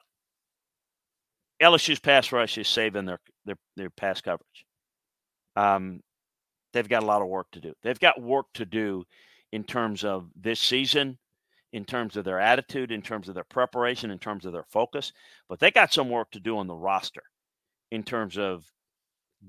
LSU's 1.63 1.99
pass 1.99 2.33
rush 2.33 2.59
is 2.59 2.69
saving 2.69 3.07
their 3.07 3.21
their 3.47 3.57
their 3.77 3.91
pass 3.91 4.21
coverage. 4.21 4.67
Um, 5.57 6.01
they've 6.75 6.89
got 6.89 7.03
a 7.03 7.07
lot 7.07 7.23
of 7.23 7.29
work 7.29 7.47
to 7.53 7.61
do. 7.63 7.73
They've 7.83 7.99
got 7.99 8.21
work 8.21 8.47
to 8.55 8.67
do 8.67 9.05
in 9.53 9.65
terms 9.65 10.05
of 10.05 10.29
this 10.37 10.61
season, 10.61 11.19
in 11.73 11.85
terms 11.85 12.17
of 12.17 12.25
their 12.25 12.41
attitude, 12.41 12.91
in 12.91 13.03
terms 13.03 13.29
of 13.29 13.35
their 13.35 13.45
preparation, 13.45 14.11
in 14.11 14.19
terms 14.19 14.47
of 14.47 14.53
their 14.53 14.67
focus. 14.71 15.13
But 15.49 15.59
they 15.59 15.71
got 15.71 15.93
some 15.93 16.09
work 16.09 16.31
to 16.33 16.41
do 16.41 16.59
on 16.59 16.67
the 16.67 16.75
roster 16.75 17.23
in 17.91 18.03
terms 18.03 18.39
of 18.39 18.65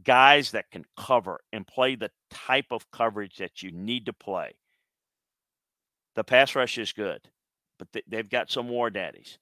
guys 0.04 0.52
that 0.52 0.70
can 0.72 0.86
cover 0.98 1.40
and 1.54 1.66
play 1.66 1.96
the 1.96 2.12
type 2.30 2.68
of 2.72 2.90
coverage 2.92 3.38
that 3.38 3.64
you 3.64 3.72
need 3.72 4.06
to 4.08 4.14
play. 4.14 4.54
The 6.16 6.24
pass 6.24 6.56
rush 6.56 6.78
is 6.78 6.92
good, 6.94 7.22
but 7.80 7.88
they've 8.08 8.30
got 8.30 8.52
some 8.52 8.70
war 8.70 8.90
daddies 8.90 9.38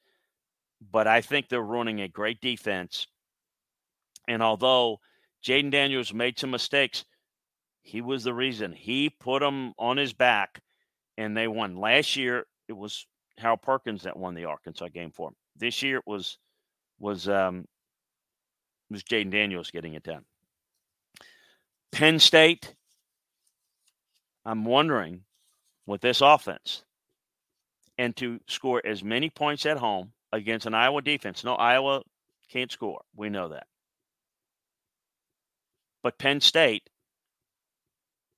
but 0.91 1.07
I 1.07 1.21
think 1.21 1.49
they're 1.49 1.61
running 1.61 2.01
a 2.01 2.07
great 2.07 2.41
defense. 2.41 3.07
And 4.27 4.41
although 4.41 4.99
Jayden 5.43 5.71
Daniels 5.71 6.13
made 6.13 6.39
some 6.39 6.51
mistakes, 6.51 7.05
he 7.81 8.01
was 8.01 8.23
the 8.23 8.33
reason. 8.33 8.71
He 8.71 9.09
put 9.09 9.41
them 9.41 9.73
on 9.77 9.97
his 9.97 10.13
back, 10.13 10.61
and 11.17 11.37
they 11.37 11.47
won. 11.47 11.75
Last 11.75 12.15
year, 12.15 12.45
it 12.67 12.73
was 12.73 13.05
Harold 13.37 13.61
Perkins 13.61 14.03
that 14.03 14.17
won 14.17 14.33
the 14.33 14.45
Arkansas 14.45 14.87
game 14.89 15.11
for 15.11 15.29
him. 15.29 15.35
This 15.55 15.81
year, 15.83 15.97
it 15.97 16.07
was 16.07 16.37
was 16.99 17.27
um, 17.27 17.65
was 18.89 19.03
Jayden 19.03 19.31
Daniels 19.31 19.71
getting 19.71 19.93
it 19.93 20.03
done. 20.03 20.23
Penn 21.91 22.19
State. 22.19 22.75
I'm 24.47 24.63
wondering 24.63 25.21
with 25.87 26.01
this 26.01 26.21
offense 26.21 26.83
and 27.97 28.15
to 28.17 28.39
score 28.47 28.81
as 28.85 29.03
many 29.03 29.29
points 29.29 29.65
at 29.65 29.77
home 29.77 30.11
against 30.31 30.67
an 30.67 30.73
Iowa 30.73 31.01
defense. 31.01 31.43
No, 31.43 31.55
Iowa 31.55 32.03
can't 32.49 32.71
score. 32.71 33.01
We 33.15 33.29
know 33.29 33.49
that. 33.49 33.65
But 36.03 36.19
Penn 36.19 36.41
State 36.41 36.89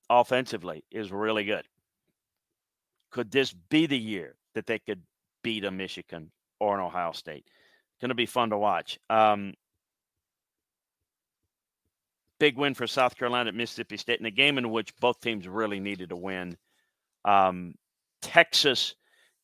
offensively 0.10 0.86
is 0.92 1.12
really 1.12 1.44
good. 1.44 1.66
Could 3.12 3.32
this 3.32 3.54
be 3.54 3.86
the 3.86 3.98
year 3.98 4.36
that 4.56 4.66
they 4.66 4.80
could 4.80 5.02
beat 5.44 5.66
a 5.66 5.72
Michigan 5.72 6.32
or 6.60 6.78
an 6.78 6.86
Ohio 6.86 7.12
State? 7.12 7.46
Going 8.02 8.10
to 8.10 8.16
be 8.16 8.26
fun 8.26 8.50
to 8.52 8.58
watch. 8.58 9.00
Um, 9.10 9.54
big 12.40 12.58
win 12.58 12.74
for 12.74 12.88
South 12.88 13.16
Carolina 13.18 13.50
at 13.50 13.56
Mississippi 13.56 13.98
State 13.98 14.20
in 14.20 14.26
a 14.26 14.32
game 14.32 14.58
in 14.58 14.70
which 14.70 14.96
both 14.98 15.20
teams 15.20 15.48
really 15.48 15.80
needed 15.80 16.10
to 16.10 16.16
win. 16.16 16.58
Um, 17.26 17.74
Texas 18.22 18.96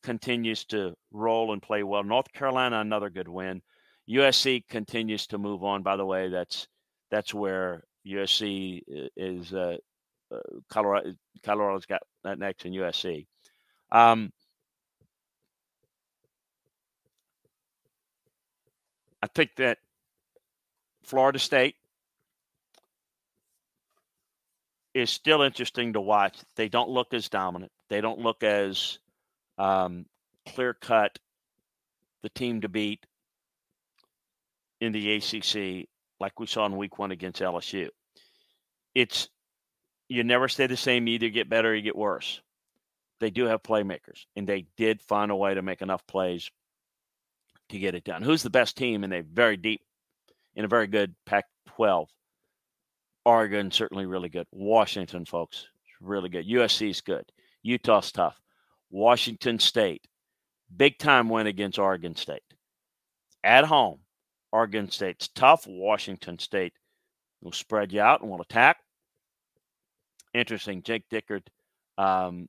continues 0.02 0.64
to 0.66 0.94
roll 1.12 1.52
and 1.52 1.62
play 1.62 1.82
well. 1.82 2.04
North 2.04 2.32
Carolina, 2.32 2.80
another 2.80 3.10
good 3.10 3.28
win. 3.28 3.62
USC 4.08 4.68
continues 4.68 5.26
to 5.28 5.38
move 5.38 5.64
on. 5.64 5.82
By 5.82 5.96
the 5.96 6.04
way, 6.04 6.28
that's 6.28 6.68
that's 7.10 7.32
where 7.32 7.84
USC 8.06 8.82
is. 9.16 9.52
Uh, 9.52 9.78
uh, 10.32 10.38
Colorado, 10.70 11.14
Colorado's 11.42 11.86
got 11.86 12.02
that 12.24 12.38
next 12.38 12.64
in 12.64 12.72
USC. 12.72 13.26
Um, 13.94 14.32
I 19.22 19.28
think 19.28 19.54
that 19.56 19.78
Florida 21.04 21.38
State 21.38 21.76
is 24.94 25.10
still 25.10 25.42
interesting 25.42 25.92
to 25.92 26.00
watch. 26.00 26.36
They 26.56 26.68
don't 26.68 26.90
look 26.90 27.14
as 27.14 27.28
dominant. 27.28 27.70
They 27.88 28.00
don't 28.00 28.18
look 28.18 28.42
as 28.42 28.98
um, 29.58 30.06
clear 30.48 30.74
cut 30.74 31.18
the 32.22 32.28
team 32.30 32.62
to 32.62 32.68
beat 32.68 33.06
in 34.80 34.90
the 34.90 35.14
ACC 35.14 35.88
like 36.18 36.40
we 36.40 36.46
saw 36.46 36.66
in 36.66 36.76
week 36.76 36.98
one 36.98 37.12
against 37.12 37.40
LSU. 37.40 37.88
It's 38.94 39.28
you 40.08 40.24
never 40.24 40.48
stay 40.48 40.66
the 40.66 40.76
same. 40.76 41.06
You 41.06 41.14
either 41.14 41.28
get 41.28 41.48
better 41.48 41.70
or 41.70 41.74
you 41.74 41.82
get 41.82 41.96
worse. 41.96 42.40
They 43.24 43.30
do 43.30 43.46
have 43.46 43.62
playmakers, 43.62 44.26
and 44.36 44.46
they 44.46 44.66
did 44.76 45.00
find 45.00 45.30
a 45.30 45.34
way 45.34 45.54
to 45.54 45.62
make 45.62 45.80
enough 45.80 46.06
plays 46.06 46.50
to 47.70 47.78
get 47.78 47.94
it 47.94 48.04
done. 48.04 48.20
Who's 48.20 48.42
the 48.42 48.50
best 48.50 48.76
team? 48.76 49.02
And 49.02 49.10
they 49.10 49.22
very 49.22 49.56
deep 49.56 49.80
in 50.54 50.66
a 50.66 50.68
very 50.68 50.86
good 50.86 51.14
Pac 51.24 51.46
12. 51.68 52.10
Oregon, 53.24 53.70
certainly 53.70 54.04
really 54.04 54.28
good. 54.28 54.46
Washington, 54.52 55.24
folks, 55.24 55.66
really 56.02 56.28
good. 56.28 56.46
USC 56.46 56.90
is 56.90 57.00
good. 57.00 57.24
Utah's 57.62 58.12
tough. 58.12 58.38
Washington 58.90 59.58
State. 59.58 60.06
Big 60.76 60.98
time 60.98 61.30
win 61.30 61.46
against 61.46 61.78
Oregon 61.78 62.16
State. 62.16 62.42
At 63.42 63.64
home, 63.64 64.00
Oregon 64.52 64.90
State's 64.90 65.28
tough. 65.28 65.66
Washington 65.66 66.38
State 66.38 66.74
will 67.40 67.52
spread 67.52 67.90
you 67.90 68.02
out 68.02 68.20
and 68.20 68.30
will 68.30 68.42
attack. 68.42 68.76
Interesting. 70.34 70.82
Jake 70.82 71.08
Dickert. 71.08 71.46
Um, 71.96 72.48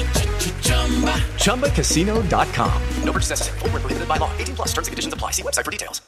ChumbaCasino.com. 1.35 2.81
No 3.03 3.11
purchase 3.11 3.29
necessary. 3.29 3.59
Full 3.59 3.69
prohibited 3.69 4.07
by 4.07 4.17
law. 4.17 4.31
18 4.37 4.55
plus 4.55 4.69
terms 4.69 4.87
and 4.87 4.93
conditions 4.93 5.13
apply. 5.13 5.31
See 5.31 5.43
website 5.43 5.65
for 5.65 5.71
details. 5.71 6.01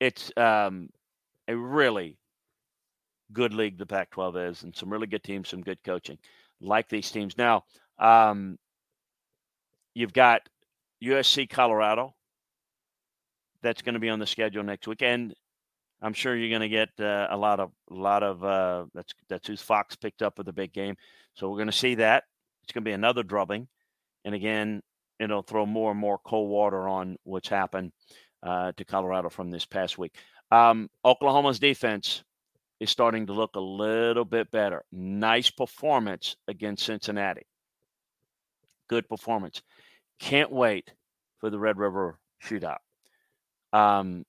It's 0.00 0.30
um, 0.36 0.90
a 1.48 1.56
really 1.56 2.18
good 3.32 3.52
league, 3.52 3.78
the 3.78 3.86
Pac 3.86 4.10
12 4.10 4.36
is, 4.36 4.62
and 4.62 4.74
some 4.74 4.90
really 4.90 5.06
good 5.06 5.24
teams, 5.24 5.48
some 5.48 5.62
good 5.62 5.82
coaching. 5.82 6.18
Like 6.60 6.88
these 6.88 7.10
teams. 7.10 7.36
Now, 7.36 7.64
um, 7.98 8.58
you've 9.94 10.12
got 10.12 10.42
USC 11.02 11.48
Colorado 11.48 12.14
that's 13.62 13.82
going 13.82 13.94
to 13.94 14.00
be 14.00 14.08
on 14.08 14.18
the 14.18 14.26
schedule 14.26 14.62
next 14.62 14.86
week, 14.86 15.02
and 15.02 15.34
I'm 16.00 16.12
sure 16.12 16.36
you're 16.36 16.56
going 16.56 16.68
to 16.68 16.68
get 16.68 16.90
uh, 17.00 17.26
a 17.30 17.36
lot 17.36 17.60
of 17.60 17.70
a 17.90 17.94
lot 17.94 18.22
of 18.22 18.44
uh, 18.44 18.86
that's 18.94 19.12
that's 19.28 19.48
who's 19.48 19.62
Fox 19.62 19.96
picked 19.96 20.22
up 20.22 20.38
with 20.38 20.46
the 20.46 20.52
big 20.52 20.72
game. 20.72 20.96
So 21.34 21.48
we're 21.48 21.56
going 21.56 21.66
to 21.66 21.72
see 21.72 21.96
that. 21.96 22.24
It's 22.68 22.74
going 22.74 22.84
to 22.84 22.90
be 22.90 22.92
another 22.92 23.22
drubbing, 23.22 23.66
and 24.26 24.34
again, 24.34 24.82
it'll 25.18 25.40
throw 25.40 25.64
more 25.64 25.90
and 25.90 25.98
more 25.98 26.18
cold 26.18 26.50
water 26.50 26.86
on 26.86 27.16
what's 27.24 27.48
happened 27.48 27.92
uh, 28.42 28.72
to 28.76 28.84
Colorado 28.84 29.30
from 29.30 29.50
this 29.50 29.64
past 29.64 29.96
week. 29.96 30.14
Um, 30.50 30.90
Oklahoma's 31.02 31.58
defense 31.58 32.22
is 32.78 32.90
starting 32.90 33.26
to 33.28 33.32
look 33.32 33.56
a 33.56 33.60
little 33.60 34.26
bit 34.26 34.50
better. 34.50 34.84
Nice 34.92 35.48
performance 35.48 36.36
against 36.46 36.84
Cincinnati. 36.84 37.46
Good 38.90 39.08
performance. 39.08 39.62
Can't 40.20 40.52
wait 40.52 40.92
for 41.38 41.48
the 41.48 41.58
Red 41.58 41.78
River 41.78 42.18
shootout. 42.44 42.80
Um, 43.72 44.26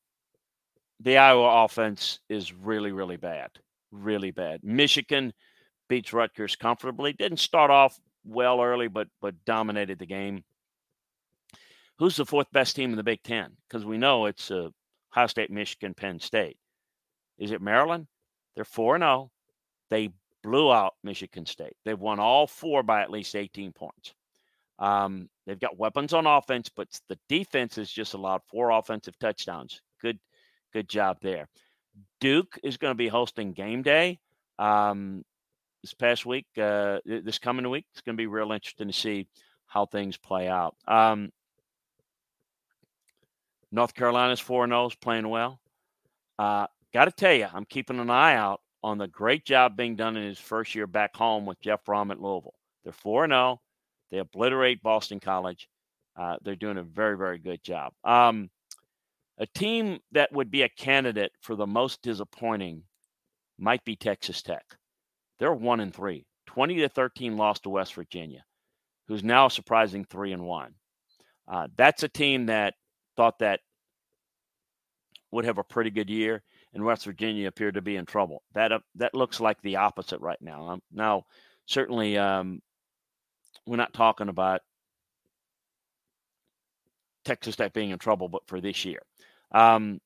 the 1.02 1.18
Iowa 1.18 1.66
offense 1.66 2.22
is 2.30 2.54
really, 2.54 2.94
really 2.94 3.18
bad. 3.18 3.50
Really 3.92 4.32
bad. 4.32 4.62
Michigan 4.64 5.34
beats 5.90 6.14
Rutgers 6.14 6.56
comfortably. 6.56 7.12
Didn't 7.12 7.40
start 7.40 7.70
off 7.70 8.00
well 8.30 8.62
early, 8.62 8.88
but 8.88 9.08
but 9.22 9.36
dominated 9.46 10.00
the 10.00 10.06
game. 10.06 10.44
Who's 11.98 12.16
the 12.16 12.26
fourth 12.26 12.48
best 12.52 12.76
team 12.76 12.92
in 12.92 12.98
the 12.98 13.04
Big 13.04 13.24
Ten? 13.24 13.52
Because 13.68 13.86
we 13.86 13.98
know 13.98 14.26
it's 14.26 14.52
uh, 14.52 14.70
Ohio 15.12 15.28
State, 15.28 15.52
Michigan, 15.52 15.94
Penn 15.94 16.20
State. 16.20 16.58
Is 17.38 17.52
it 17.52 17.62
Maryland? 17.62 18.08
They're 18.56 18.66
4 18.66 18.96
and 18.96 19.04
0. 19.04 19.32
They 19.90 20.10
blew 20.44 20.72
out 20.72 20.94
Michigan 21.04 21.46
State. 21.46 21.76
They've 21.84 22.00
won 22.00 22.20
all 22.20 22.48
four 22.48 22.84
by 22.84 23.02
at 23.02 23.12
least 23.12 23.36
18 23.36 23.74
points. 23.74 24.14
Um, 24.78 25.30
they've 25.46 25.60
got 25.60 25.78
weapons 25.78 26.14
on 26.14 26.26
offense, 26.26 26.70
but 26.74 26.88
the 27.10 27.20
defense 27.28 27.76
has 27.76 27.92
just 27.92 28.14
allowed 28.14 28.42
four 28.50 28.72
offensive 28.72 29.18
touchdowns. 29.20 29.82
Good, 30.02 30.20
good 30.72 30.88
job 30.88 31.18
there. 31.22 31.50
Duke 32.22 32.58
is 32.64 32.78
going 32.78 32.92
to 32.92 32.98
be 32.98 33.10
hosting 33.10 33.52
game 33.52 33.82
day 33.82 34.20
um, 34.58 35.24
this 35.82 35.94
past 35.94 36.26
week, 36.26 36.46
uh, 36.58 37.00
this 37.06 37.40
coming 37.40 37.70
week. 37.70 37.86
It's 37.92 38.02
going 38.02 38.16
to 38.16 38.22
be 38.22 38.28
real 38.28 38.52
interesting 38.52 38.88
to 38.88 38.94
see 38.94 39.28
how 39.68 39.86
things 39.86 40.18
play 40.18 40.48
out. 40.48 40.76
Um, 40.88 41.32
North 43.72 43.94
Carolina's 43.94 44.40
4 44.40 44.68
0 44.68 44.88
is 44.88 44.96
playing 44.96 45.30
well. 45.30 45.60
Uh, 46.38 46.68
Got 46.94 47.06
to 47.06 47.12
tell 47.12 47.34
you, 47.34 47.48
I'm 47.54 47.66
keeping 47.66 48.00
an 48.00 48.10
eye 48.10 48.36
out 48.36 48.62
on 48.82 48.98
the 48.98 49.08
great 49.08 49.46
job 49.46 49.78
being 49.78 49.96
done 49.96 50.18
in 50.18 50.28
his 50.28 50.40
first 50.40 50.74
year 50.74 50.88
back 50.88 51.16
home 51.16 51.46
with 51.46 51.60
Jeff 51.62 51.84
Brohm 51.86 52.12
at 52.12 52.22
Louisville. 52.22 52.56
They're 52.84 52.94
4 52.94 53.28
0. 53.28 53.62
They 54.10 54.18
obliterate 54.18 54.82
Boston 54.82 55.20
College. 55.20 55.70
Uh, 56.18 56.38
they're 56.42 56.56
doing 56.56 56.78
a 56.78 56.84
very, 56.84 57.16
very 57.16 57.38
good 57.38 57.64
job. 57.64 57.94
Um, 58.04 58.50
a 59.38 59.46
team 59.46 60.00
that 60.12 60.34
would 60.34 60.50
be 60.50 60.64
a 60.64 60.70
candidate 60.70 61.32
for 61.42 61.56
the 61.56 61.68
most 61.68 62.02
disappointing 62.02 62.84
might 63.60 63.84
be 63.86 63.96
Texas 63.96 64.42
Tech. 64.42 64.66
They're 65.40 65.54
1 65.54 65.80
and 65.80 65.94
3, 65.94 66.26
20 66.48 66.76
to 66.76 66.90
13 66.90 67.38
loss 67.38 67.60
to 67.62 67.70
West 67.70 67.94
Virginia, 67.96 68.44
who's 69.08 69.24
now 69.24 69.48
a 69.48 69.52
surprising 69.52 70.06
3 70.06 70.34
and 70.34 70.44
1. 70.44 70.74
Uh, 71.48 71.68
that's 71.78 72.04
a 72.04 72.10
team 72.10 72.48
that 72.48 72.76
thought 73.18 73.40
that 73.40 73.62
would 75.32 75.46
have 75.46 75.58
a 75.58 75.64
pretty 75.64 75.90
good 75.90 76.10
year 76.10 76.44
and 76.74 76.84
West 76.84 77.06
Virginia 77.06 77.48
appeared 77.48 77.76
to 77.76 77.82
be 77.82 77.96
in 77.96 78.06
trouble. 78.06 78.44
That 78.54 78.72
uh, 78.72 78.80
that 78.96 79.16
looks 79.16 79.40
like 79.40 79.62
the 79.62 79.78
opposite 79.78 80.22
right 80.22 80.42
now. 80.42 80.70
Um, 80.70 80.82
now, 80.92 81.26
certainly, 81.66 82.18
um, 82.18 82.62
we're 83.66 83.78
not 83.78 83.94
talking 83.94 84.30
about 84.30 84.62
Texas 87.26 87.56
Tech 87.56 87.74
being 87.74 87.90
in 87.90 88.00
trouble, 88.00 88.30
but 88.30 88.48
for 88.48 88.62
this 88.62 88.86
year. 88.86 89.02
Um, 89.52 90.00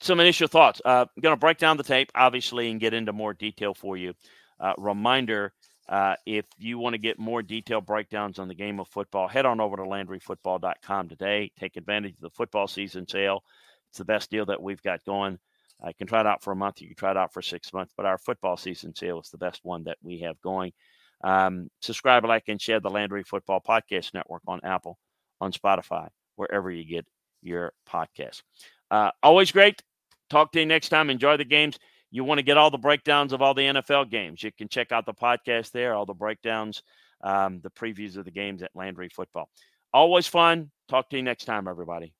some 0.00 0.20
initial 0.20 0.48
thoughts. 0.48 0.80
Uh, 0.84 1.06
I'm 1.14 1.20
going 1.20 1.34
to 1.34 1.40
break 1.40 1.58
down 1.58 1.76
the 1.76 1.82
tape, 1.82 2.10
obviously, 2.14 2.70
and 2.70 2.80
get 2.80 2.94
into 2.94 3.12
more 3.12 3.34
detail 3.34 3.74
for 3.74 3.96
you. 3.96 4.14
Uh, 4.60 4.74
reminder 4.78 5.52
uh, 5.88 6.16
if 6.26 6.44
you 6.58 6.78
want 6.78 6.94
to 6.94 6.98
get 6.98 7.18
more 7.18 7.42
detailed 7.42 7.86
breakdowns 7.86 8.38
on 8.38 8.48
the 8.48 8.54
game 8.54 8.78
of 8.78 8.88
football, 8.88 9.26
head 9.26 9.46
on 9.46 9.60
over 9.60 9.76
to 9.76 9.82
LandryFootball.com 9.82 11.08
today. 11.08 11.50
Take 11.58 11.76
advantage 11.76 12.14
of 12.14 12.20
the 12.20 12.30
football 12.30 12.68
season 12.68 13.08
sale. 13.08 13.42
It's 13.88 13.98
the 13.98 14.04
best 14.04 14.30
deal 14.30 14.46
that 14.46 14.62
we've 14.62 14.82
got 14.82 15.04
going. 15.04 15.38
I 15.82 15.92
can 15.92 16.06
try 16.06 16.20
it 16.20 16.26
out 16.26 16.42
for 16.42 16.52
a 16.52 16.56
month. 16.56 16.80
You 16.80 16.88
can 16.88 16.96
try 16.96 17.12
it 17.12 17.16
out 17.16 17.32
for 17.32 17.40
six 17.40 17.72
months, 17.72 17.94
but 17.96 18.04
our 18.04 18.18
football 18.18 18.56
season 18.56 18.94
sale 18.94 19.20
is 19.20 19.30
the 19.30 19.38
best 19.38 19.60
one 19.62 19.84
that 19.84 19.96
we 20.02 20.20
have 20.20 20.40
going. 20.42 20.72
Um, 21.24 21.70
subscribe, 21.80 22.24
like, 22.24 22.44
and 22.48 22.60
share 22.60 22.80
the 22.80 22.90
Landry 22.90 23.22
Football 23.22 23.62
Podcast 23.66 24.12
Network 24.12 24.42
on 24.46 24.60
Apple, 24.64 24.98
on 25.40 25.52
Spotify, 25.52 26.08
wherever 26.36 26.70
you 26.70 26.84
get 26.84 27.06
your 27.42 27.72
podcast. 27.88 28.42
Uh, 28.90 29.10
always 29.22 29.52
great. 29.52 29.82
Talk 30.30 30.52
to 30.52 30.60
you 30.60 30.66
next 30.66 30.88
time. 30.88 31.10
Enjoy 31.10 31.36
the 31.36 31.44
games 31.44 31.78
you 32.10 32.24
want 32.24 32.38
to 32.38 32.42
get 32.42 32.56
all 32.56 32.70
the 32.70 32.78
breakdowns 32.78 33.32
of 33.32 33.42
all 33.42 33.54
the 33.54 33.62
NFL 33.62 34.10
games, 34.10 34.42
you 34.42 34.52
can 34.52 34.68
check 34.68 34.92
out 34.92 35.06
the 35.06 35.14
podcast 35.14 35.72
there, 35.72 35.94
all 35.94 36.06
the 36.06 36.14
breakdowns, 36.14 36.82
um, 37.22 37.60
the 37.62 37.70
previews 37.70 38.16
of 38.16 38.24
the 38.24 38.30
games 38.30 38.62
at 38.62 38.70
Landry 38.74 39.08
Football. 39.08 39.48
Always 39.92 40.26
fun. 40.26 40.70
Talk 40.88 41.10
to 41.10 41.16
you 41.16 41.22
next 41.22 41.44
time, 41.44 41.68
everybody. 41.68 42.14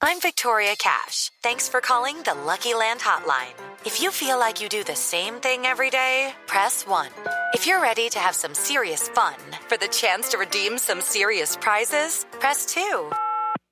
I'm 0.00 0.20
Victoria 0.20 0.76
Cash. 0.78 1.32
Thanks 1.42 1.68
for 1.68 1.80
calling 1.80 2.22
the 2.22 2.34
Lucky 2.34 2.72
Land 2.72 3.00
Hotline. 3.00 3.54
If 3.84 4.00
you 4.00 4.12
feel 4.12 4.38
like 4.38 4.62
you 4.62 4.68
do 4.68 4.84
the 4.84 4.94
same 4.94 5.34
thing 5.34 5.66
every 5.66 5.90
day, 5.90 6.34
press 6.46 6.86
1. 6.86 7.08
If 7.52 7.66
you're 7.66 7.82
ready 7.82 8.08
to 8.10 8.18
have 8.20 8.36
some 8.36 8.54
serious 8.54 9.08
fun 9.08 9.34
for 9.66 9.76
the 9.76 9.88
chance 9.88 10.28
to 10.28 10.38
redeem 10.38 10.78
some 10.78 11.00
serious 11.00 11.56
prizes, 11.56 12.26
press 12.38 12.64
2. 12.66 13.10